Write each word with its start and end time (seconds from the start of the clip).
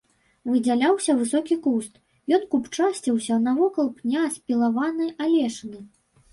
Выдзяляўся 0.51 1.13
высокі 1.19 1.57
куст, 1.65 1.93
ён 2.39 2.49
купчасціўся 2.55 3.39
навокал 3.47 3.95
пня 4.01 4.27
спілаванай 4.41 5.17
алешыны. 5.27 5.89